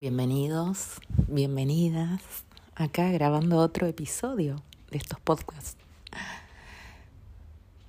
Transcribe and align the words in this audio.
Bienvenidos, 0.00 1.00
bienvenidas, 1.26 2.22
acá 2.76 3.10
grabando 3.10 3.56
otro 3.56 3.88
episodio 3.88 4.62
de 4.92 4.98
estos 4.98 5.18
podcasts. 5.18 5.76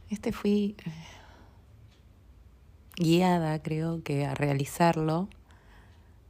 Este 0.09 0.31
fui 0.31 0.75
eh, 0.87 0.91
guiada, 2.95 3.61
creo 3.61 4.01
que, 4.01 4.25
a 4.25 4.33
realizarlo, 4.33 5.29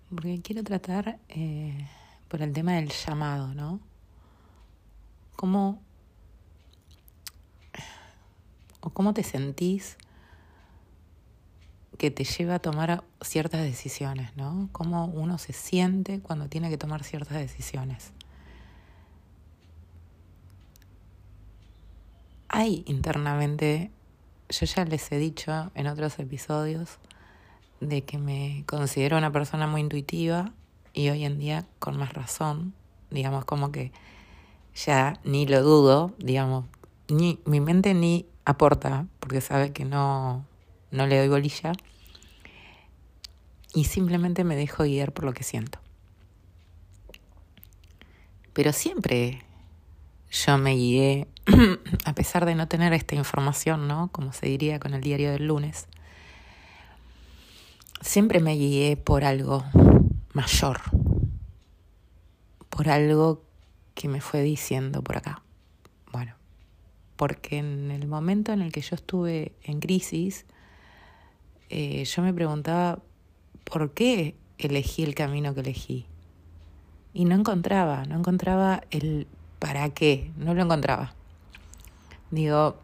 porque 0.10 0.42
quiero 0.42 0.65
tratar 0.65 1.18
eh, 1.29 1.88
por 2.27 2.41
el 2.41 2.52
tema 2.52 2.73
del 2.73 2.89
llamado, 2.89 3.54
¿no? 3.54 3.80
¿Cómo, 5.38 5.82
o 8.82 8.89
cómo 8.89 9.14
te 9.14 9.23
sentís 9.23 9.96
que 12.00 12.11
te 12.11 12.23
lleva 12.23 12.55
a 12.55 12.59
tomar 12.59 13.04
ciertas 13.21 13.61
decisiones, 13.61 14.36
¿no? 14.38 14.70
Cómo 14.71 15.05
uno 15.07 15.38
se 15.38 15.52
siente 15.52 16.21
cuando 16.21 16.47
tiene 16.47 16.70
que 16.70 16.77
tomar 16.77 17.04
ciertas 17.04 17.38
decisiones. 17.38 18.14
Hay 22.47 22.83
internamente, 22.88 23.91
yo 24.47 24.65
ya 24.65 24.86
les 24.86 25.11
he 25.11 25.18
dicho 25.18 25.71
en 25.75 25.88
otros 25.88 26.18
episodios, 26.19 27.00
de 27.82 28.05
que 28.05 28.18
me 28.18 28.63
considero 28.66 29.18
una 29.18 29.33
persona 29.33 29.68
muy 29.68 29.82
intuitiva 29.82 30.54
y 30.93 31.10
hoy 31.10 31.25
en 31.25 31.38
día 31.38 31.66
con 31.79 31.97
más 31.97 32.13
razón, 32.13 32.73
digamos 33.11 33.44
como 33.44 33.73
que 33.73 33.91
ya 34.73 35.19
ni 35.25 35.45
lo 35.45 35.61
dudo, 35.61 36.13
digamos, 36.17 36.63
ni 37.09 37.39
mi 37.44 37.59
mente 37.59 37.94
ni 37.94 38.25
aporta 38.45 39.05
porque 39.19 39.41
sabe 39.41 39.73
que 39.73 39.83
no 39.83 40.45
no 40.92 41.08
le 41.08 41.17
doy 41.17 41.28
bolilla 41.28 41.73
y 43.73 43.86
simplemente 43.86 44.44
me 44.44 44.56
dejo 44.56 44.84
guiar 44.84 45.11
por 45.11 45.25
lo 45.25 45.34
que 45.34 45.44
siento. 45.44 45.80
Pero 48.53 48.73
siempre 48.73 49.44
yo 50.31 50.58
me 50.58 50.75
guié, 50.75 51.28
a 52.05 52.13
pesar 52.13 52.45
de 52.45 52.55
no 52.55 52.67
tener 52.67 52.94
esta 52.94 53.16
información, 53.16 53.88
¿no? 53.88 54.09
Como 54.11 54.33
se 54.33 54.47
diría 54.47 54.80
con 54.80 54.94
el 54.94 55.02
diario 55.02 55.31
del 55.31 55.47
lunes, 55.47 55.88
siempre 58.02 58.39
me 58.39 58.56
guié 58.56 58.97
por 58.97 59.23
algo 59.23 59.63
mayor, 60.33 60.81
por 62.69 62.89
algo 62.89 63.44
que 63.95 64.08
me 64.08 64.22
fue 64.22 64.41
diciendo 64.41 65.03
por 65.03 65.17
acá. 65.17 65.41
Bueno, 66.11 66.35
porque 67.16 67.58
en 67.58 67.91
el 67.91 68.08
momento 68.08 68.52
en 68.52 68.61
el 68.61 68.72
que 68.72 68.81
yo 68.81 68.95
estuve 68.95 69.53
en 69.63 69.80
crisis, 69.80 70.45
eh, 71.70 72.03
yo 72.03 72.23
me 72.23 72.34
preguntaba 72.34 73.00
por 73.64 73.94
qué 73.94 74.36
elegí 74.58 75.03
el 75.03 75.16
camino 75.16 75.53
que 75.53 75.62
elegí. 75.62 76.06
Y 77.14 77.25
no 77.25 77.36
encontraba, 77.36 78.06
no 78.06 78.17
encontraba 78.17 78.81
el 78.92 79.28
para 79.59 79.90
qué, 79.90 80.31
no 80.38 80.53
lo 80.53 80.64
encontraba. 80.64 81.14
Digo, 82.31 82.78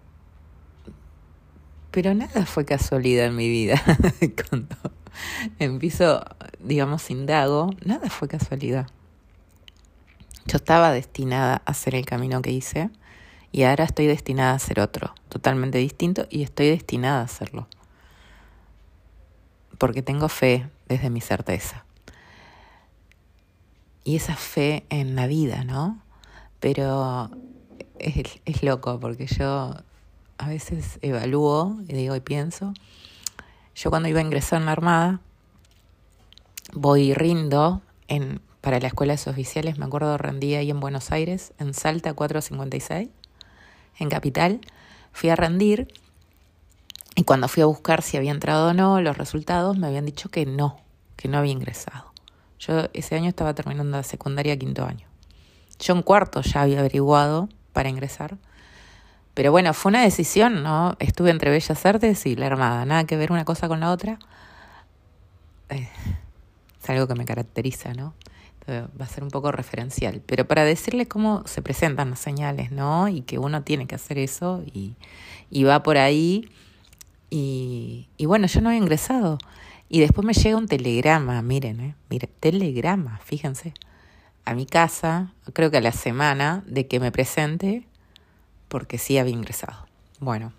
pero 1.92 2.14
nada 2.14 2.46
fue 2.46 2.66
casualidad 2.66 3.28
en 3.28 3.36
mi 3.36 3.50
vida. 3.50 3.82
Cuando 4.50 4.76
empiezo, 5.60 6.24
digamos, 6.60 7.10
indago, 7.10 7.72
nada 7.84 8.10
fue 8.10 8.28
casualidad. 8.28 8.88
Yo 10.46 10.58
estaba 10.58 10.92
destinada 10.92 11.62
a 11.66 11.72
hacer 11.72 11.96
el 11.96 12.06
camino 12.06 12.42
que 12.42 12.52
hice 12.52 12.90
y 13.52 13.64
ahora 13.64 13.86
estoy 13.86 14.06
destinada 14.06 14.52
a 14.52 14.56
hacer 14.56 14.80
otro, 14.80 15.16
totalmente 15.30 15.78
distinto, 15.78 16.28
y 16.30 16.44
estoy 16.44 16.68
destinada 16.68 17.22
a 17.22 17.24
hacerlo 17.24 17.68
porque 19.78 20.02
tengo 20.02 20.30
fe 20.30 20.70
desde 20.88 21.10
mi 21.10 21.22
certeza. 21.22 21.86
Y 24.04 24.16
esa 24.16 24.36
fe 24.36 24.86
en 24.90 25.16
la 25.16 25.28
vida, 25.28 25.64
¿no? 25.64 26.02
Pero 26.60 27.32
es, 28.00 28.40
es 28.46 28.64
loco 28.64 29.00
porque 29.00 29.26
yo 29.26 29.76
a 30.38 30.50
veces 30.50 31.00
evalúo 31.02 31.78
y 31.88 31.94
digo 31.94 32.16
y 32.16 32.20
pienso, 32.20 32.74
yo 33.76 33.90
cuando 33.90 34.10
iba 34.10 34.20
a 34.20 34.24
ingresar 34.24 34.60
en 34.60 34.66
la 34.66 34.72
Armada, 34.74 35.22
voy 36.74 37.12
y 37.12 37.14
rindo 37.14 37.82
en, 38.08 38.42
para 38.62 38.80
la 38.80 38.88
escuela 38.88 39.16
de 39.16 39.30
oficiales, 39.30 39.78
me 39.78 39.86
acuerdo 39.86 40.18
rendí 40.18 40.56
ahí 40.56 40.70
en 40.70 40.80
Buenos 40.80 41.12
Aires, 41.12 41.54
en 41.60 41.74
Salta 41.74 42.14
456, 42.14 43.10
en 44.00 44.10
Capital, 44.10 44.62
fui 45.12 45.30
a 45.30 45.36
rendir 45.36 45.88
y 47.16 47.24
cuando 47.24 47.48
fui 47.48 47.64
a 47.64 47.66
buscar 47.66 48.02
si 48.02 48.18
había 48.18 48.32
entrado 48.32 48.70
o 48.70 48.74
no 48.74 49.00
los 49.00 49.18
resultados, 49.18 49.78
me 49.78 49.88
habían 49.88 50.06
dicho 50.06 50.30
que 50.30 50.46
no, 50.46 50.78
que 51.16 51.30
no 51.30 51.38
había 51.38 51.54
ingresado. 51.54 52.14
Yo 52.60 52.90
ese 52.94 53.16
año 53.16 53.30
estaba 53.30 53.54
terminando 53.54 53.96
la 53.96 54.04
secundaria 54.04 54.58
quinto 54.58 54.86
año. 54.86 55.08
Yo 55.80 55.94
en 55.94 56.02
cuarto 56.02 56.42
ya 56.42 56.62
había 56.62 56.80
averiguado 56.80 57.48
para 57.74 57.90
ingresar. 57.90 58.38
Pero 59.34 59.52
bueno, 59.52 59.74
fue 59.74 59.90
una 59.90 60.02
decisión, 60.02 60.64
¿no? 60.64 60.96
Estuve 61.00 61.30
entre 61.30 61.52
Bellas 61.52 61.86
Artes 61.86 62.26
y 62.26 62.36
la 62.36 62.48
Armada, 62.48 62.86
nada 62.86 63.06
que 63.06 63.18
ver 63.18 63.32
una 63.32 63.46
cosa 63.46 63.68
con 63.68 63.80
la 63.80 63.92
otra. 63.92 64.20
Eh, 65.70 65.90
es 66.82 66.90
algo 66.90 67.08
que 67.08 67.16
me 67.16 67.26
caracteriza, 67.26 67.94
¿no? 67.94 68.14
va 68.68 69.06
a 69.06 69.08
ser 69.08 69.24
un 69.24 69.30
poco 69.30 69.52
referencial. 69.52 70.22
Pero 70.26 70.46
para 70.46 70.64
decirles 70.64 71.08
cómo 71.08 71.44
se 71.46 71.62
presentan 71.62 72.10
las 72.10 72.20
señales, 72.20 72.72
¿no? 72.72 73.08
Y 73.08 73.22
que 73.22 73.38
uno 73.38 73.62
tiene 73.62 73.86
que 73.86 73.94
hacer 73.94 74.18
eso 74.18 74.64
y, 74.66 74.96
y 75.52 75.66
va 75.66 75.84
por 75.84 75.98
ahí 75.98 76.50
y, 77.30 78.08
bueno, 78.26 78.48
yo 78.48 78.62
no 78.62 78.70
había 78.70 78.82
ingresado. 78.82 79.38
Y 79.90 80.00
después 80.00 80.26
me 80.26 80.34
llega 80.34 80.58
un 80.58 80.68
telegrama, 80.68 81.42
miren, 81.42 81.80
eh, 81.80 81.96
miren, 82.10 82.30
telegrama, 82.40 83.20
fíjense, 83.24 83.74
a 84.46 84.54
mi 84.54 84.66
casa, 84.66 85.34
creo 85.54 85.70
que 85.72 85.78
a 85.78 85.82
la 85.82 85.92
semana, 85.92 86.64
de 86.66 86.88
que 86.88 87.00
me 87.00 87.12
presente 87.12 87.86
porque 88.68 88.98
sí 88.98 89.18
había 89.18 89.34
ingresado. 89.34 89.86
Bueno, 90.20 90.54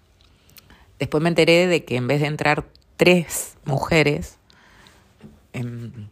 después 0.99 1.22
me 1.22 1.28
enteré 1.28 1.66
de 1.66 1.84
que 1.84 1.97
en 1.97 2.06
vez 2.06 2.21
de 2.21 2.28
entrar 2.28 2.66
tres 2.97 3.56
mujeres 3.65 4.38
en, 5.53 6.09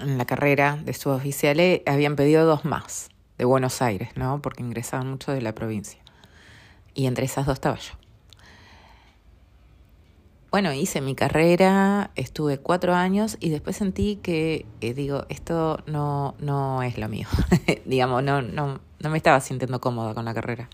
en 0.00 0.18
la 0.18 0.24
carrera 0.24 0.78
de 0.82 0.94
suboficiales, 0.94 1.82
habían 1.86 2.16
pedido 2.16 2.46
dos 2.46 2.64
más 2.64 3.10
de 3.38 3.44
Buenos 3.44 3.82
Aires, 3.82 4.10
¿no? 4.16 4.40
Porque 4.40 4.62
ingresaban 4.62 5.10
muchos 5.10 5.34
de 5.34 5.42
la 5.42 5.54
provincia. 5.54 6.00
Y 6.94 7.06
entre 7.06 7.24
esas 7.24 7.46
dos 7.46 7.54
estaba 7.54 7.76
yo. 7.76 7.94
Bueno, 10.54 10.72
hice 10.72 11.00
mi 11.00 11.16
carrera, 11.16 12.12
estuve 12.14 12.58
cuatro 12.58 12.94
años 12.94 13.36
y 13.40 13.50
después 13.50 13.74
sentí 13.74 14.20
que, 14.22 14.66
eh, 14.80 14.94
digo, 14.94 15.26
esto 15.28 15.82
no, 15.86 16.36
no 16.38 16.80
es 16.84 16.96
lo 16.96 17.08
mío. 17.08 17.26
Digamos, 17.84 18.22
no, 18.22 18.40
no, 18.40 18.78
no 19.00 19.10
me 19.10 19.16
estaba 19.16 19.40
sintiendo 19.40 19.80
cómoda 19.80 20.14
con 20.14 20.24
la 20.24 20.32
carrera 20.32 20.70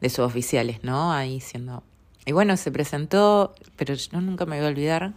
de 0.00 0.08
suboficiales, 0.08 0.84
¿no? 0.84 1.12
Ahí 1.12 1.40
siendo... 1.40 1.82
Y 2.26 2.30
bueno, 2.30 2.56
se 2.56 2.70
presentó, 2.70 3.56
pero 3.74 3.92
yo 3.94 4.20
nunca 4.20 4.46
me 4.46 4.58
voy 4.58 4.66
a 4.66 4.68
olvidar, 4.68 5.14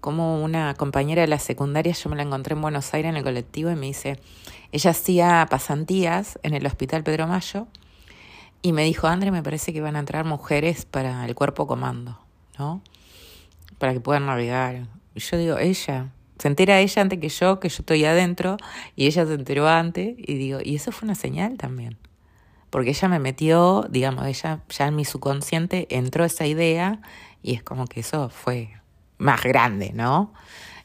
como 0.00 0.42
una 0.42 0.74
compañera 0.74 1.22
de 1.22 1.28
la 1.28 1.38
secundaria, 1.38 1.92
yo 1.92 2.10
me 2.10 2.16
la 2.16 2.24
encontré 2.24 2.56
en 2.56 2.60
Buenos 2.60 2.92
Aires 2.92 3.10
en 3.10 3.16
el 3.18 3.22
colectivo 3.22 3.70
y 3.70 3.76
me 3.76 3.86
dice, 3.86 4.18
ella 4.72 4.90
hacía 4.90 5.46
pasantías 5.48 6.40
en 6.42 6.54
el 6.54 6.66
Hospital 6.66 7.04
Pedro 7.04 7.28
Mayo 7.28 7.68
y 8.62 8.72
me 8.72 8.82
dijo, 8.82 9.06
André, 9.06 9.30
me 9.30 9.44
parece 9.44 9.72
que 9.72 9.80
van 9.80 9.94
a 9.94 10.00
entrar 10.00 10.24
mujeres 10.24 10.86
para 10.86 11.24
el 11.24 11.36
cuerpo 11.36 11.68
comando, 11.68 12.18
¿no? 12.58 12.82
Para 13.82 13.94
que 13.94 14.00
puedan 14.00 14.26
navegar. 14.26 14.86
Y 15.12 15.18
yo 15.18 15.36
digo, 15.36 15.58
ella, 15.58 16.12
se 16.38 16.46
entera 16.46 16.78
ella 16.78 17.02
antes 17.02 17.18
que 17.18 17.28
yo, 17.28 17.58
que 17.58 17.68
yo 17.68 17.78
estoy 17.80 18.04
adentro, 18.04 18.56
y 18.94 19.08
ella 19.08 19.26
se 19.26 19.34
enteró 19.34 19.66
antes, 19.66 20.14
y 20.18 20.34
digo, 20.34 20.60
y 20.62 20.76
eso 20.76 20.92
fue 20.92 21.06
una 21.06 21.16
señal 21.16 21.56
también. 21.56 21.98
Porque 22.70 22.90
ella 22.90 23.08
me 23.08 23.18
metió, 23.18 23.84
digamos, 23.90 24.24
ella 24.26 24.60
ya 24.68 24.86
en 24.86 24.94
mi 24.94 25.04
subconsciente 25.04 25.88
entró 25.90 26.24
esa 26.24 26.46
idea, 26.46 27.00
y 27.42 27.54
es 27.54 27.64
como 27.64 27.88
que 27.88 27.98
eso 27.98 28.28
fue 28.28 28.70
más 29.18 29.42
grande, 29.42 29.90
¿no? 29.92 30.32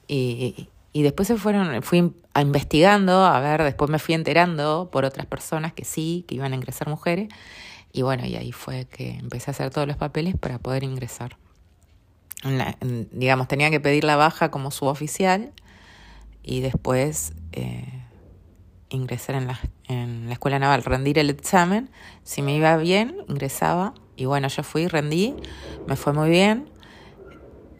Y, 0.08 0.68
y 0.92 1.04
después 1.04 1.28
se 1.28 1.38
fueron, 1.38 1.84
fui 1.84 2.16
investigando, 2.36 3.26
a 3.28 3.40
ver, 3.40 3.62
después 3.62 3.92
me 3.92 4.00
fui 4.00 4.16
enterando 4.16 4.90
por 4.92 5.06
otras 5.06 5.28
personas 5.28 5.72
que 5.74 5.86
sí, 5.86 6.26
que 6.28 6.34
iban 6.34 6.52
a 6.52 6.56
ingresar 6.56 6.90
mujeres, 6.90 7.30
y 7.94 8.02
bueno, 8.02 8.26
y 8.26 8.38
ahí 8.38 8.52
fue 8.52 8.86
que 8.86 9.12
empecé 9.20 9.52
a 9.52 9.54
hacer 9.54 9.70
todos 9.70 9.88
los 9.88 9.98
papeles 9.98 10.36
para 10.36 10.58
poder 10.58 10.84
ingresar 10.84 11.38
digamos, 13.12 13.48
tenía 13.48 13.70
que 13.70 13.80
pedir 13.80 14.04
la 14.04 14.16
baja 14.16 14.52
como 14.52 14.72
suboficial 14.72 15.54
y 16.44 16.62
después 16.62 17.34
eh, 17.52 18.04
ingresar 18.90 19.36
en 19.36 19.48
la, 19.48 19.60
en 19.88 20.28
la 20.28 20.34
escuela 20.34 20.60
naval, 20.60 20.84
rendir 20.84 21.20
el 21.20 21.30
examen. 21.30 21.90
Si 22.24 22.42
me 22.42 22.56
iba 22.56 22.78
bien, 22.78 23.18
ingresaba. 23.28 23.94
Y 24.16 24.26
bueno, 24.26 24.48
yo 24.48 24.64
fui, 24.64 24.88
rendí, 24.88 25.36
me 25.88 25.96
fue 25.96 26.14
muy 26.14 26.30
bien 26.30 26.70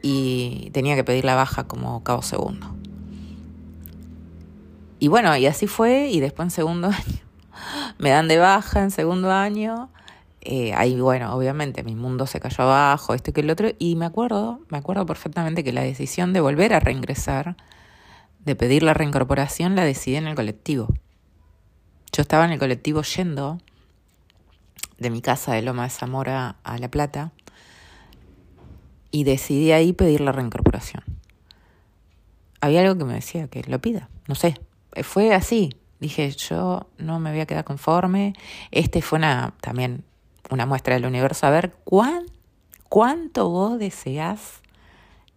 y 0.02 0.70
tenía 0.72 0.94
que 0.94 1.04
pedir 1.04 1.24
la 1.24 1.34
baja 1.34 1.64
como 1.64 2.02
cabo 2.04 2.22
segundo. 2.22 2.74
Y 5.00 5.08
bueno, 5.08 5.36
y 5.36 5.46
así 5.46 5.66
fue, 5.66 6.08
y 6.08 6.20
después 6.20 6.46
en 6.46 6.50
segundo 6.50 6.86
año 6.88 7.28
me 7.98 8.10
dan 8.10 8.28
de 8.28 8.38
baja 8.38 8.82
en 8.82 8.90
segundo 8.90 9.32
año 9.32 9.90
eh, 10.40 10.72
ahí, 10.74 11.00
bueno, 11.00 11.34
obviamente 11.34 11.82
mi 11.82 11.94
mundo 11.94 12.26
se 12.26 12.40
cayó 12.40 12.64
abajo, 12.64 13.14
esto 13.14 13.32
que 13.32 13.40
el 13.40 13.50
otro, 13.50 13.70
y 13.78 13.96
me 13.96 14.06
acuerdo, 14.06 14.60
me 14.68 14.78
acuerdo 14.78 15.04
perfectamente 15.04 15.64
que 15.64 15.72
la 15.72 15.82
decisión 15.82 16.32
de 16.32 16.40
volver 16.40 16.74
a 16.74 16.80
reingresar, 16.80 17.56
de 18.44 18.54
pedir 18.54 18.82
la 18.82 18.94
reincorporación 18.94 19.74
la 19.74 19.84
decidí 19.84 20.16
en 20.16 20.26
el 20.26 20.34
colectivo. 20.34 20.88
Yo 22.12 22.22
estaba 22.22 22.44
en 22.44 22.52
el 22.52 22.58
colectivo 22.58 23.02
yendo 23.02 23.58
de 24.98 25.10
mi 25.10 25.20
casa 25.20 25.52
de 25.52 25.62
Loma 25.62 25.84
de 25.84 25.90
Zamora 25.90 26.56
a 26.62 26.78
La 26.78 26.90
Plata 26.90 27.32
y 29.10 29.24
decidí 29.24 29.72
ahí 29.72 29.92
pedir 29.92 30.20
la 30.20 30.32
reincorporación. 30.32 31.04
Había 32.60 32.80
algo 32.80 32.96
que 32.96 33.04
me 33.04 33.14
decía 33.14 33.48
que 33.48 33.62
lo 33.64 33.80
pida, 33.80 34.08
no 34.26 34.34
sé, 34.34 34.54
fue 35.02 35.34
así. 35.34 35.74
Dije, 36.00 36.30
yo 36.30 36.88
no 36.96 37.18
me 37.18 37.32
voy 37.32 37.40
a 37.40 37.46
quedar 37.46 37.64
conforme. 37.64 38.34
Este 38.70 39.02
fue 39.02 39.18
una 39.18 39.54
también 39.60 40.04
una 40.50 40.66
muestra 40.66 40.94
del 40.94 41.06
universo. 41.06 41.46
A 41.46 41.50
ver, 41.50 41.74
¿cuán, 41.84 42.26
¿cuánto 42.88 43.48
vos 43.48 43.78
deseas 43.78 44.60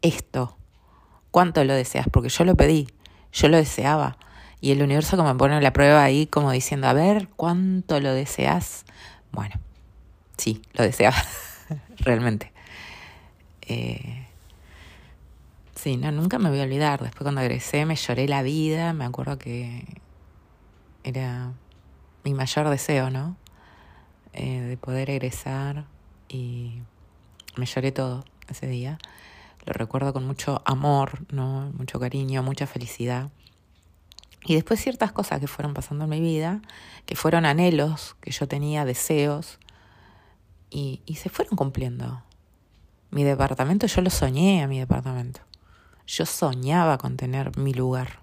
esto? 0.01 0.57
¿Cuánto 1.31 1.63
lo 1.63 1.73
deseas? 1.73 2.07
Porque 2.11 2.29
yo 2.29 2.43
lo 2.43 2.55
pedí, 2.55 2.87
yo 3.31 3.47
lo 3.47 3.57
deseaba. 3.57 4.17
Y 4.59 4.71
el 4.71 4.83
universo 4.83 5.17
como 5.17 5.33
me 5.33 5.37
pone 5.37 5.59
la 5.61 5.73
prueba 5.73 6.03
ahí 6.03 6.27
como 6.27 6.51
diciendo, 6.51 6.87
a 6.87 6.93
ver, 6.93 7.29
¿cuánto 7.35 7.99
lo 7.99 8.13
deseas? 8.13 8.85
Bueno, 9.31 9.55
sí, 10.37 10.61
lo 10.73 10.83
deseaba, 10.83 11.17
realmente. 11.97 12.51
Eh, 13.63 14.27
sí, 15.75 15.97
no, 15.97 16.11
nunca 16.11 16.37
me 16.37 16.49
voy 16.49 16.59
a 16.59 16.63
olvidar. 16.63 17.01
Después 17.01 17.23
cuando 17.23 17.41
egresé 17.41 17.85
me 17.85 17.95
lloré 17.95 18.27
la 18.27 18.43
vida, 18.43 18.93
me 18.93 19.05
acuerdo 19.05 19.39
que 19.39 19.85
era 21.03 21.53
mi 22.23 22.33
mayor 22.33 22.69
deseo, 22.69 23.09
¿no? 23.09 23.35
Eh, 24.33 24.61
de 24.61 24.77
poder 24.77 25.09
egresar 25.09 25.85
y 26.29 26.81
me 27.57 27.65
lloré 27.65 27.91
todo 27.91 28.23
ese 28.47 28.67
día. 28.67 28.97
Lo 29.65 29.73
recuerdo 29.73 30.13
con 30.13 30.25
mucho 30.25 30.61
amor, 30.65 31.25
¿no? 31.31 31.71
Mucho 31.77 31.99
cariño, 31.99 32.41
mucha 32.41 32.65
felicidad. 32.65 33.29
Y 34.45 34.55
después 34.55 34.79
ciertas 34.79 35.11
cosas 35.11 35.39
que 35.39 35.47
fueron 35.47 35.73
pasando 35.73 36.05
en 36.05 36.09
mi 36.09 36.21
vida, 36.21 36.61
que 37.05 37.15
fueron 37.15 37.45
anhelos 37.45 38.15
que 38.21 38.31
yo 38.31 38.47
tenía, 38.47 38.85
deseos, 38.85 39.59
y, 40.69 41.01
y 41.05 41.15
se 41.15 41.29
fueron 41.29 41.57
cumpliendo. 41.57 42.23
Mi 43.11 43.23
departamento, 43.23 43.85
yo 43.87 44.01
lo 44.01 44.09
soñé 44.09 44.63
a 44.63 44.67
mi 44.67 44.79
departamento. 44.79 45.41
Yo 46.07 46.25
soñaba 46.25 46.97
con 46.97 47.17
tener 47.17 47.57
mi 47.57 47.73
lugar. 47.73 48.20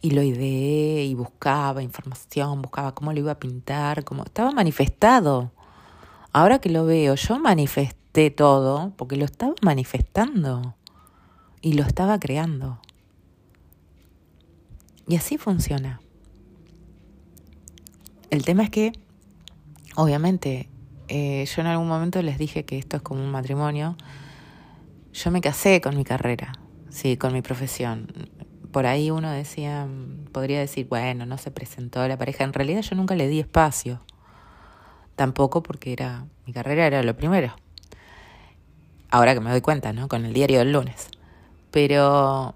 Y 0.00 0.10
lo 0.10 0.22
ideé 0.22 1.04
y 1.04 1.14
buscaba 1.14 1.82
información, 1.82 2.62
buscaba 2.62 2.94
cómo 2.94 3.12
lo 3.12 3.18
iba 3.18 3.32
a 3.32 3.40
pintar, 3.40 4.04
cómo 4.04 4.24
estaba 4.24 4.52
manifestado. 4.52 5.52
Ahora 6.32 6.58
que 6.58 6.68
lo 6.68 6.84
veo, 6.84 7.14
yo 7.14 7.38
manifesté 7.38 8.30
todo 8.30 8.92
porque 8.96 9.16
lo 9.16 9.24
estaba 9.24 9.54
manifestando 9.62 10.76
y 11.62 11.72
lo 11.72 11.82
estaba 11.82 12.18
creando. 12.20 12.78
Y 15.08 15.16
así 15.16 15.38
funciona. 15.38 16.00
El 18.30 18.44
tema 18.44 18.64
es 18.64 18.70
que, 18.70 18.92
obviamente, 19.94 20.68
eh, 21.08 21.46
yo 21.46 21.60
en 21.60 21.68
algún 21.68 21.88
momento 21.88 22.20
les 22.22 22.38
dije 22.38 22.64
que 22.64 22.78
esto 22.78 22.96
es 22.96 23.02
como 23.02 23.22
un 23.22 23.30
matrimonio. 23.30 23.96
Yo 25.12 25.30
me 25.30 25.40
casé 25.40 25.80
con 25.80 25.96
mi 25.96 26.04
carrera, 26.04 26.52
sí, 26.90 27.16
con 27.16 27.32
mi 27.32 27.40
profesión. 27.40 28.08
Por 28.76 28.84
ahí 28.84 29.10
uno 29.10 29.30
decía, 29.30 29.88
podría 30.32 30.60
decir, 30.60 30.86
bueno, 30.86 31.24
no 31.24 31.38
se 31.38 31.50
presentó 31.50 32.06
la 32.06 32.18
pareja. 32.18 32.44
En 32.44 32.52
realidad 32.52 32.82
yo 32.82 32.94
nunca 32.94 33.14
le 33.14 33.26
di 33.26 33.40
espacio. 33.40 34.02
Tampoco 35.14 35.62
porque 35.62 35.94
era 35.94 36.26
mi 36.44 36.52
carrera 36.52 36.86
era 36.86 37.02
lo 37.02 37.16
primero. 37.16 37.56
Ahora 39.08 39.32
que 39.32 39.40
me 39.40 39.48
doy 39.48 39.62
cuenta, 39.62 39.94
¿no? 39.94 40.08
Con 40.08 40.26
el 40.26 40.34
diario 40.34 40.58
del 40.58 40.72
lunes. 40.72 41.08
Pero 41.70 42.54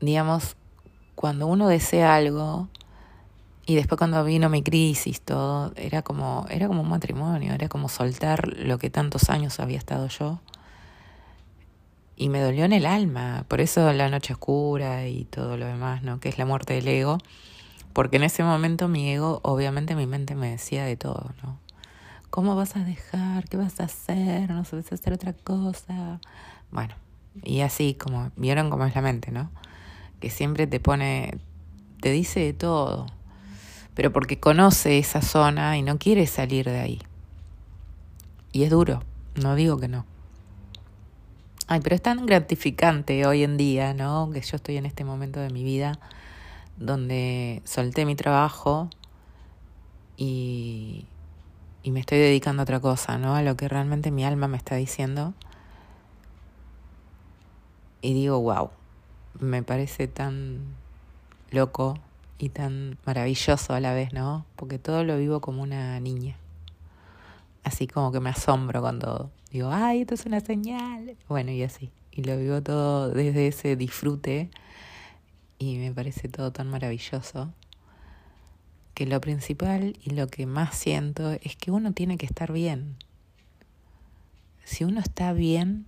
digamos, 0.00 0.54
cuando 1.16 1.48
uno 1.48 1.66
desea 1.66 2.14
algo 2.14 2.68
y 3.66 3.74
después 3.74 3.98
cuando 3.98 4.22
vino 4.22 4.48
mi 4.48 4.62
crisis, 4.62 5.22
todo, 5.22 5.72
era 5.74 6.02
como, 6.02 6.46
era 6.50 6.68
como 6.68 6.82
un 6.82 6.88
matrimonio, 6.88 7.52
era 7.52 7.68
como 7.68 7.88
soltar 7.88 8.46
lo 8.46 8.78
que 8.78 8.90
tantos 8.90 9.28
años 9.28 9.58
había 9.58 9.78
estado 9.78 10.06
yo. 10.06 10.38
Y 12.16 12.28
me 12.28 12.40
dolió 12.40 12.64
en 12.64 12.72
el 12.72 12.86
alma, 12.86 13.44
por 13.48 13.60
eso 13.60 13.92
la 13.92 14.08
noche 14.08 14.34
oscura 14.34 15.08
y 15.08 15.24
todo 15.24 15.56
lo 15.56 15.66
demás, 15.66 16.02
¿no? 16.02 16.20
Que 16.20 16.28
es 16.28 16.38
la 16.38 16.46
muerte 16.46 16.74
del 16.74 16.86
ego. 16.86 17.18
Porque 17.92 18.16
en 18.16 18.24
ese 18.24 18.44
momento 18.44 18.88
mi 18.88 19.10
ego, 19.10 19.40
obviamente 19.42 19.94
mi 19.94 20.06
mente 20.06 20.34
me 20.34 20.50
decía 20.50 20.84
de 20.84 20.96
todo, 20.96 21.32
¿no? 21.42 21.58
¿Cómo 22.30 22.56
vas 22.56 22.76
a 22.76 22.84
dejar? 22.84 23.48
¿Qué 23.48 23.56
vas 23.56 23.80
a 23.80 23.84
hacer? 23.84 24.50
¿No 24.50 24.64
sabes 24.64 24.92
hacer 24.92 25.12
otra 25.12 25.32
cosa? 25.32 26.20
Bueno, 26.72 26.94
y 27.42 27.60
así 27.60 27.94
como, 27.94 28.30
vieron 28.36 28.70
cómo 28.70 28.84
es 28.86 28.94
la 28.94 29.02
mente, 29.02 29.30
¿no? 29.30 29.50
que 30.24 30.30
siempre 30.30 30.66
te 30.66 30.80
pone, 30.80 31.36
te 32.00 32.10
dice 32.10 32.40
de 32.40 32.54
todo, 32.54 33.04
pero 33.92 34.10
porque 34.10 34.40
conoce 34.40 34.98
esa 34.98 35.20
zona 35.20 35.76
y 35.76 35.82
no 35.82 35.98
quiere 35.98 36.26
salir 36.26 36.64
de 36.64 36.80
ahí. 36.80 37.02
Y 38.50 38.62
es 38.62 38.70
duro, 38.70 39.02
no 39.34 39.54
digo 39.54 39.76
que 39.76 39.88
no. 39.88 40.06
Ay, 41.66 41.80
pero 41.80 41.96
es 41.96 42.02
tan 42.02 42.26
gratificante 42.26 43.24
hoy 43.26 43.42
en 43.42 43.56
día, 43.56 43.94
¿no? 43.94 44.28
Que 44.30 44.42
yo 44.42 44.56
estoy 44.56 44.76
en 44.76 44.84
este 44.84 45.02
momento 45.02 45.40
de 45.40 45.48
mi 45.48 45.64
vida 45.64 45.98
donde 46.76 47.62
solté 47.64 48.04
mi 48.04 48.16
trabajo 48.16 48.90
y, 50.18 51.06
y 51.82 51.90
me 51.90 52.00
estoy 52.00 52.18
dedicando 52.18 52.60
a 52.60 52.64
otra 52.64 52.80
cosa, 52.80 53.16
¿no? 53.16 53.34
A 53.34 53.42
lo 53.42 53.56
que 53.56 53.68
realmente 53.68 54.10
mi 54.10 54.26
alma 54.26 54.46
me 54.46 54.58
está 54.58 54.74
diciendo. 54.74 55.32
Y 58.02 58.12
digo, 58.12 58.38
wow, 58.40 58.68
me 59.40 59.62
parece 59.62 60.06
tan 60.06 60.60
loco 61.50 61.98
y 62.38 62.50
tan 62.50 62.98
maravilloso 63.06 63.72
a 63.72 63.80
la 63.80 63.94
vez, 63.94 64.12
¿no? 64.12 64.44
Porque 64.56 64.78
todo 64.78 65.02
lo 65.02 65.16
vivo 65.16 65.40
como 65.40 65.62
una 65.62 65.98
niña. 65.98 66.36
Así 67.64 67.86
como 67.86 68.12
que 68.12 68.20
me 68.20 68.30
asombro 68.30 68.80
cuando 68.80 69.32
digo, 69.50 69.70
ay, 69.72 70.02
esto 70.02 70.14
es 70.14 70.26
una 70.26 70.40
señal. 70.40 71.16
Bueno, 71.28 71.50
y 71.50 71.62
así. 71.62 71.90
Y 72.12 72.22
lo 72.22 72.38
vivo 72.38 72.62
todo 72.62 73.10
desde 73.10 73.48
ese 73.48 73.74
disfrute 73.76 74.50
y 75.58 75.78
me 75.78 75.92
parece 75.92 76.28
todo 76.28 76.52
tan 76.52 76.68
maravilloso 76.68 77.52
que 78.94 79.06
lo 79.06 79.20
principal 79.20 79.96
y 80.04 80.10
lo 80.10 80.28
que 80.28 80.46
más 80.46 80.76
siento 80.76 81.32
es 81.32 81.56
que 81.56 81.72
uno 81.72 81.92
tiene 81.92 82.16
que 82.18 82.26
estar 82.26 82.52
bien. 82.52 82.96
Si 84.62 84.84
uno 84.84 85.00
está 85.00 85.32
bien, 85.32 85.86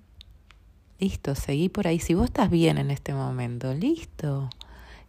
Listo, 0.99 1.34
seguí 1.34 1.69
por 1.69 1.87
ahí. 1.87 1.99
Si 1.99 2.14
vos 2.14 2.26
estás 2.26 2.49
bien 2.49 2.78
en 2.78 2.90
este 2.90 3.12
momento, 3.12 3.75
listo. 3.75 4.49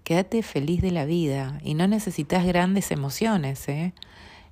Quédate 0.04 0.44
feliz 0.44 0.82
de 0.82 0.92
la 0.92 1.06
vida 1.06 1.60
y 1.64 1.76
no 1.76 1.88
necesitas 1.88 2.46
grandes 2.46 2.92
emociones, 2.92 3.68
¿eh? 3.70 3.94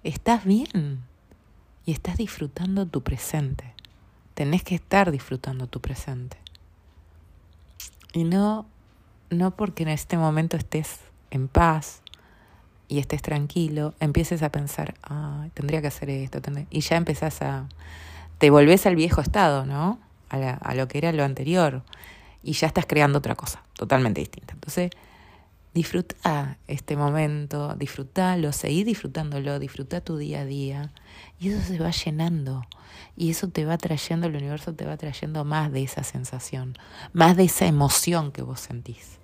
Estás 0.04 0.46
bien 0.46 1.04
y 1.86 1.92
estás 1.92 2.18
disfrutando 2.18 2.86
tu 2.86 3.02
presente. 3.02 3.74
Tenés 4.34 4.64
que 4.64 4.76
estar 4.76 5.12
disfrutando 5.12 5.68
tu 5.68 5.80
presente. 5.82 6.38
Y 8.14 8.24
no, 8.24 8.66
no 9.30 9.52
porque 9.52 9.84
en 9.84 9.90
este 9.90 10.18
momento 10.18 10.58
estés 10.58 11.00
en 11.32 11.48
paz 11.48 12.02
y 12.88 13.00
estés 13.00 13.22
tranquilo, 13.22 13.94
empieces 14.00 14.44
a 14.44 14.50
pensar, 14.52 14.96
ah, 15.04 15.48
tendría 15.54 15.82
que 15.82 15.88
hacer 15.88 16.10
esto, 16.10 16.40
y 16.70 16.82
ya 16.82 16.98
empezás 16.98 17.42
a, 17.42 17.68
te 18.38 18.50
volvés 18.50 18.86
al 18.86 18.96
viejo 18.96 19.22
estado, 19.22 19.66
¿no? 19.66 20.00
a, 20.30 20.76
lo 20.76 20.88
que 20.88 20.98
era 20.98 21.12
lo 21.12 21.24
anterior 21.24 21.84
y 22.44 22.54
ya 22.54 22.68
estás 22.68 22.86
creando 22.86 23.20
otra 23.20 23.36
cosa 23.36 23.64
totalmente 23.74 24.22
distinta. 24.22 24.54
Entonces, 24.54 24.92
disfruta 25.76 26.58
este 26.68 26.96
momento, 26.96 27.76
disfrútalo, 27.76 28.54
seguí 28.54 28.86
disfrutándolo, 28.86 29.60
disfruta 29.60 30.00
tu 30.00 30.16
día 30.16 30.40
a 30.40 30.46
día 30.46 30.94
y 31.38 31.50
eso 31.50 31.62
se 31.62 31.78
va 31.78 31.92
llenando 31.92 32.64
y 33.18 33.30
eso 33.30 33.50
te 33.50 33.66
va 33.66 33.78
trayendo, 33.78 34.28
el 34.28 34.38
universo 34.38 34.74
te 34.74 34.86
va 34.86 34.96
trayendo 34.96 35.44
más 35.44 35.74
de 35.74 35.84
esa 35.84 36.04
sensación, 36.04 36.78
más 37.12 37.36
de 37.36 37.44
esa 37.44 37.66
emoción 37.68 38.32
que 38.32 38.42
vos 38.42 38.62
sentís. 38.62 39.20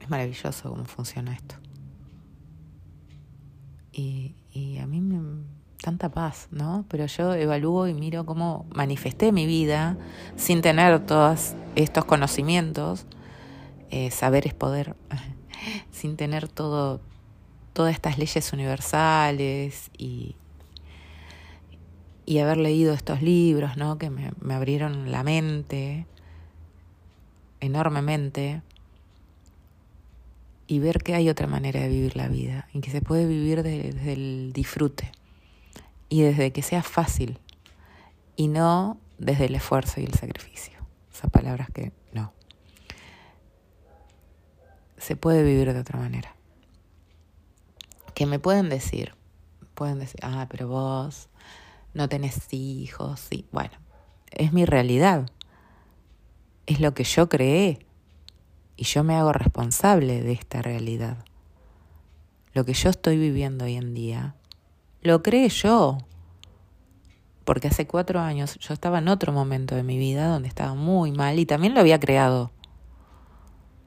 Es 0.00 0.08
maravilloso 0.08 0.70
cómo 0.70 0.86
funciona 0.86 1.34
esto. 1.34 1.56
Y, 3.92 4.36
y 4.52 4.78
a 4.78 4.86
mí 4.86 5.02
me, 5.02 5.44
tanta 5.82 6.08
paz, 6.08 6.48
¿no? 6.50 6.84
Pero 6.88 7.06
yo 7.06 7.34
evalúo 7.34 7.86
y 7.86 7.94
miro 7.94 8.26
cómo 8.26 8.66
manifesté 8.74 9.32
mi 9.32 9.46
vida 9.46 9.96
sin 10.36 10.62
tener 10.62 11.04
todos 11.06 11.54
estos 11.74 12.04
conocimientos. 12.04 13.06
Eh, 13.90 14.10
saber 14.10 14.46
es 14.46 14.54
poder, 14.54 14.96
sin 15.92 16.16
tener 16.16 16.48
todo, 16.48 17.00
todas 17.72 17.94
estas 17.94 18.18
leyes 18.18 18.52
universales 18.52 19.90
y, 19.96 20.34
y 22.24 22.38
haber 22.38 22.56
leído 22.56 22.92
estos 22.92 23.22
libros, 23.22 23.76
¿no? 23.76 23.98
Que 23.98 24.10
me, 24.10 24.32
me 24.40 24.54
abrieron 24.54 25.12
la 25.12 25.22
mente 25.22 26.06
enormemente 27.60 28.62
y 30.66 30.80
ver 30.80 30.98
que 30.98 31.14
hay 31.14 31.28
otra 31.28 31.46
manera 31.46 31.80
de 31.80 31.88
vivir 31.88 32.16
la 32.16 32.28
vida 32.28 32.68
y 32.72 32.80
que 32.80 32.90
se 32.90 33.00
puede 33.00 33.26
vivir 33.26 33.62
desde 33.62 34.12
el 34.12 34.52
disfrute 34.52 35.12
y 36.08 36.22
desde 36.22 36.52
que 36.52 36.62
sea 36.62 36.82
fácil 36.82 37.40
y 38.36 38.48
no 38.48 38.98
desde 39.18 39.46
el 39.46 39.54
esfuerzo 39.54 40.00
y 40.00 40.04
el 40.04 40.14
sacrificio. 40.14 40.78
Esas 41.12 41.30
palabras 41.30 41.68
que 41.72 41.92
no. 42.12 42.32
Se 44.98 45.16
puede 45.16 45.42
vivir 45.42 45.72
de 45.72 45.80
otra 45.80 45.98
manera. 45.98 46.34
Que 48.14 48.26
me 48.26 48.38
pueden 48.38 48.68
decir, 48.68 49.14
pueden 49.74 49.98
decir, 49.98 50.20
ah, 50.22 50.46
pero 50.50 50.68
vos 50.68 51.28
no 51.94 52.08
tenés 52.08 52.52
hijos, 52.52 53.20
sí, 53.20 53.46
bueno, 53.52 53.72
es 54.30 54.52
mi 54.52 54.64
realidad. 54.64 55.30
Es 56.66 56.80
lo 56.80 56.94
que 56.94 57.04
yo 57.04 57.28
creé 57.28 57.86
y 58.76 58.84
yo 58.84 59.04
me 59.04 59.14
hago 59.14 59.32
responsable 59.32 60.22
de 60.22 60.32
esta 60.32 60.60
realidad. 60.60 61.24
Lo 62.52 62.64
que 62.64 62.74
yo 62.74 62.90
estoy 62.90 63.16
viviendo 63.16 63.64
hoy 63.64 63.76
en 63.76 63.94
día, 63.94 64.34
lo 65.02 65.22
creé 65.22 65.48
yo. 65.48 65.98
Porque 67.44 67.68
hace 67.68 67.86
cuatro 67.86 68.20
años 68.20 68.58
yo 68.58 68.74
estaba 68.74 68.98
en 68.98 69.08
otro 69.08 69.32
momento 69.32 69.76
de 69.76 69.84
mi 69.84 69.98
vida 69.98 70.28
donde 70.28 70.48
estaba 70.48 70.74
muy 70.74 71.12
mal 71.12 71.38
y 71.38 71.46
también 71.46 71.74
lo 71.74 71.80
había 71.80 72.00
creado. 72.00 72.50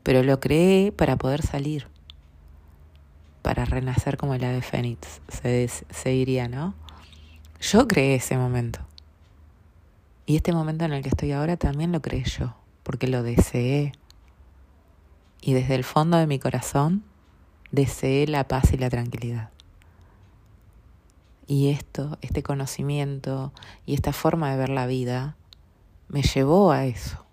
Pero 0.04 0.24
lo 0.24 0.40
creé 0.40 0.92
para 0.92 1.18
poder 1.18 1.42
salir, 1.42 1.88
para 3.42 3.66
renacer 3.66 4.18
como 4.18 4.34
el 4.34 4.44
ave 4.44 4.62
fénix, 4.62 5.22
se, 5.28 5.68
se 5.68 6.10
diría, 6.10 6.48
¿no? 6.48 6.74
Yo 7.60 7.88
creé 7.88 8.16
ese 8.16 8.38
momento. 8.38 8.80
Y 10.26 10.38
este 10.38 10.54
momento 10.54 10.86
en 10.86 10.94
el 10.94 11.02
que 11.04 11.10
estoy 11.10 11.32
ahora 11.34 11.58
también 11.58 11.92
lo 11.92 12.02
creé 12.02 12.24
yo, 12.24 12.56
porque 12.84 13.08
lo 13.08 13.24
deseé. 13.24 13.92
Y 15.42 15.54
desde 15.54 15.76
el 15.76 15.84
fondo 15.84 16.18
de 16.18 16.28
mi 16.28 16.40
corazón 16.40 17.04
deseé 17.72 18.28
la 18.28 18.48
paz 18.48 18.72
y 18.72 18.78
la 18.78 18.90
tranquilidad. 18.90 19.50
Y 21.50 21.70
esto, 21.70 22.20
este 22.22 22.44
conocimiento 22.44 23.52
y 23.88 23.96
esta 23.96 24.14
forma 24.14 24.52
de 24.52 24.58
ver 24.58 24.70
la 24.70 24.86
vida 24.86 25.36
me 26.08 26.22
llevó 26.22 26.72
a 26.72 26.86
eso. 26.86 27.26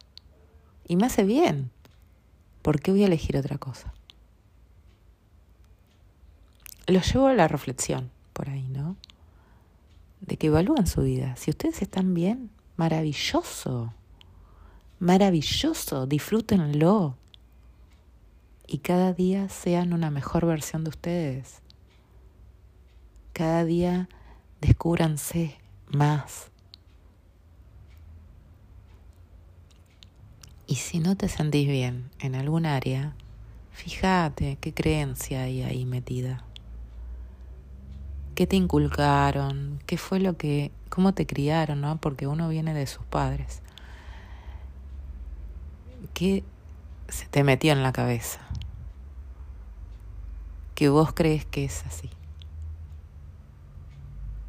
Y 0.88 0.96
me 0.96 1.04
hace 1.04 1.24
bien. 1.24 1.70
¿Por 2.62 2.80
qué 2.80 2.92
voy 2.92 3.02
a 3.02 3.08
elegir 3.08 3.36
otra 3.36 3.58
cosa? 3.58 3.92
Lo 6.86 7.02
llevo 7.02 7.26
a 7.26 7.34
la 7.34 7.46
reflexión 7.46 8.10
por 8.32 8.48
ahí, 8.48 8.66
¿no? 8.70 8.96
De 10.22 10.38
que 10.38 10.46
evalúan 10.46 10.86
su 10.86 11.02
vida. 11.02 11.36
Si 11.36 11.50
ustedes 11.50 11.82
están 11.82 12.14
bien, 12.14 12.48
maravilloso. 12.78 13.92
Maravilloso. 14.98 16.06
Disfrútenlo 16.06 17.18
y 18.66 18.78
cada 18.78 19.12
día 19.12 19.50
sean 19.50 19.92
una 19.92 20.10
mejor 20.10 20.46
versión 20.46 20.84
de 20.84 20.88
ustedes. 20.88 21.60
Cada 23.36 23.66
día 23.66 24.08
descúbranse 24.62 25.58
más. 25.88 26.50
Y 30.66 30.76
si 30.76 31.00
no 31.00 31.18
te 31.18 31.28
sentís 31.28 31.68
bien 31.68 32.08
en 32.18 32.34
algún 32.34 32.64
área, 32.64 33.14
fíjate 33.72 34.56
qué 34.58 34.72
creencia 34.72 35.42
hay 35.42 35.62
ahí 35.64 35.84
metida. 35.84 36.44
¿Qué 38.34 38.46
te 38.46 38.56
inculcaron? 38.56 39.82
¿Qué 39.84 39.98
fue 39.98 40.18
lo 40.18 40.38
que, 40.38 40.72
cómo 40.88 41.12
te 41.12 41.26
criaron, 41.26 41.82
no? 41.82 42.00
Porque 42.00 42.26
uno 42.26 42.48
viene 42.48 42.72
de 42.72 42.86
sus 42.86 43.04
padres. 43.04 43.60
¿Qué 46.14 46.42
se 47.10 47.26
te 47.26 47.44
metió 47.44 47.72
en 47.72 47.82
la 47.82 47.92
cabeza? 47.92 48.40
que 50.74 50.90
vos 50.90 51.12
crees 51.14 51.44
que 51.44 51.66
es 51.66 51.84
así. 51.86 52.10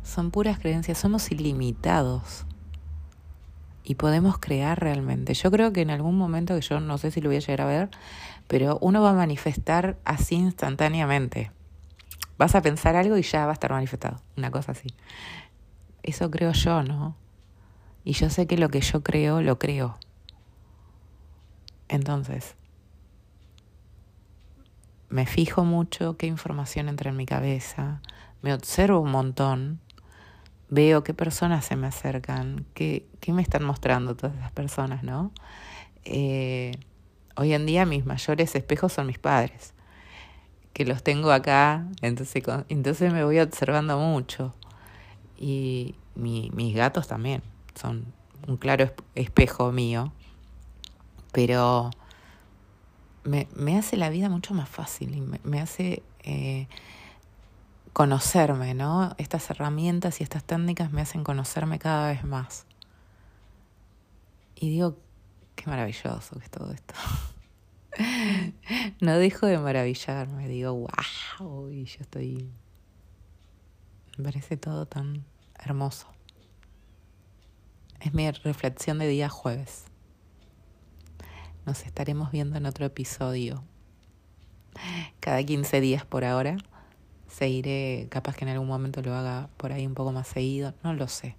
Son 0.08 0.32
puras 0.32 0.58
creencias, 0.58 0.98
somos 0.98 1.30
ilimitados 1.32 2.46
y 3.84 3.96
podemos 3.96 4.38
crear 4.40 4.80
realmente. 4.80 5.34
Yo 5.34 5.52
creo 5.52 5.74
que 5.74 5.82
en 5.82 5.90
algún 5.90 6.18
momento, 6.18 6.56
que 6.56 6.62
yo 6.62 6.80
no 6.80 6.98
sé 6.98 7.12
si 7.12 7.20
lo 7.20 7.28
voy 7.28 7.36
a 7.36 7.42
llegar 7.42 7.62
a 7.62 7.66
ver, 7.66 7.90
pero 8.48 8.78
uno 8.80 9.02
va 9.02 9.10
a 9.10 9.14
manifestar 9.14 9.98
así 10.06 10.36
instantáneamente. 10.36 11.52
Vas 12.38 12.56
a 12.56 12.62
pensar 12.62 12.96
algo 12.96 13.18
y 13.18 13.22
ya 13.22 13.44
va 13.46 13.52
a 13.52 13.54
estar 13.54 13.72
manifestado, 13.72 14.22
una 14.38 14.50
cosa 14.50 14.72
así. 14.72 14.88
Eso 16.04 16.32
creo 16.32 16.54
yo, 16.54 16.84
¿no? 16.84 17.18
Y 18.06 18.14
yo 18.14 18.30
sé 18.30 18.48
que 18.48 18.58
lo 18.58 18.70
que 18.70 18.80
yo 18.80 19.04
creo, 19.04 19.42
lo 19.42 19.60
creo. 19.60 19.98
Entonces, 21.90 22.56
me 25.10 25.26
fijo 25.26 25.66
mucho 25.66 26.16
qué 26.16 26.28
información 26.28 26.88
entra 26.88 27.10
en 27.10 27.18
mi 27.18 27.26
cabeza, 27.26 28.02
me 28.42 28.54
observo 28.54 29.02
un 29.02 29.12
montón, 29.12 29.82
veo 30.70 31.04
qué 31.04 31.14
personas 31.14 31.66
se 31.66 31.76
me 31.76 31.88
acercan, 31.88 32.66
qué, 32.74 33.06
qué 33.20 33.34
me 33.34 33.42
están 33.42 33.64
mostrando 33.64 34.16
todas 34.16 34.36
esas 34.36 34.52
personas, 34.52 35.04
¿no? 35.04 35.32
Eh, 36.06 36.72
hoy 37.36 37.54
en 37.54 37.66
día 37.66 37.86
mis 37.86 38.06
mayores 38.06 38.56
espejos 38.56 38.94
son 38.94 39.08
mis 39.08 39.20
padres, 39.20 39.74
que 40.74 40.86
los 40.86 41.04
tengo 41.04 41.32
acá, 41.32 41.86
entonces, 42.02 42.44
entonces 42.70 43.14
me 43.14 43.24
voy 43.24 43.40
observando 43.40 43.98
mucho. 43.98 44.54
Y 45.38 45.96
mi, 46.16 46.52
mis 46.54 46.76
gatos 46.76 47.08
también 47.08 47.44
son 47.76 48.06
un 48.48 48.58
claro 48.58 48.92
espejo 49.16 49.72
mío, 49.72 50.12
pero 51.32 51.92
me, 53.24 53.48
me 53.56 53.78
hace 53.78 53.98
la 53.98 54.10
vida 54.10 54.30
mucho 54.30 54.54
más 54.54 54.70
fácil 54.70 55.16
y 55.16 55.22
me, 55.22 55.60
hace 55.60 56.02
eh, 56.24 56.68
conocerme, 57.98 58.75
¿no? 58.75 59.16
Estas 59.18 59.50
herramientas 59.50 60.22
y 60.22 60.24
estas 60.24 60.44
técnicas 60.44 60.92
me 60.92 61.01
hacen 61.01 61.24
conocerme 61.24 61.80
cada 61.80 62.10
vez 62.10 62.24
más. 62.24 62.68
Y 64.54 64.70
digo, 64.70 65.00
qué 65.56 65.66
maravilloso 65.66 66.38
que 66.38 66.46
es 66.46 66.51
todo 66.51 66.72
esto. 66.74 66.94
no 69.01 69.18
dejo 69.18 69.48
de 69.48 69.58
maravillarme, 69.58 70.48
digo, 70.48 70.75
wow, 70.75 71.72
y 71.72 71.86
yo 71.86 71.98
estoy... 72.01 72.48
Me 74.16 74.25
parece 74.25 74.58
todo 74.58 74.86
tan 74.86 75.25
hermoso. 75.58 76.06
Es 78.00 78.13
mi 78.13 78.30
reflexión 78.30 79.00
de 79.00 79.08
día 79.08 79.27
jueves. 79.27 79.86
Nos 81.66 81.84
estaremos 81.84 82.30
viendo 82.30 82.58
en 82.58 82.68
otro 82.68 82.86
episodio. 82.86 83.63
Cada 85.20 85.44
15 85.44 85.82
días 85.82 86.06
por 86.06 86.25
ahora. 86.25 86.58
Seguiré, 87.28 88.08
capaz 88.10 88.36
que 88.36 88.46
en 88.46 88.50
algún 88.50 88.68
momento 88.68 89.02
lo 89.02 89.14
haga 89.14 89.50
por 89.58 89.72
ahí 89.72 89.86
un 89.86 89.94
poco 89.94 90.12
más 90.12 90.28
seguido, 90.28 90.74
no 90.84 90.94
lo 90.94 91.08
sé. 91.08 91.36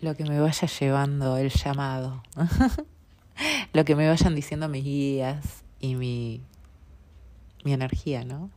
Lo 0.00 0.14
que 0.14 0.24
me 0.24 0.38
vaya 0.38 0.68
llevando 0.68 1.36
el 1.36 1.50
llamado. 1.50 2.22
lo 3.72 3.84
que 3.84 3.96
me 3.96 4.08
vayan 4.08 4.34
diciendo 4.34 4.68
mis 4.68 4.84
guías 4.84 5.64
y 5.80 5.96
mi, 5.96 6.40
mi 7.64 7.72
energía, 7.72 8.24
¿no? 8.24 8.50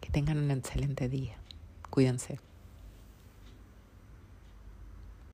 Que 0.00 0.10
tengan 0.10 0.38
un 0.38 0.50
excelente 0.50 1.08
día. 1.08 1.36
Cuídense. 1.90 2.38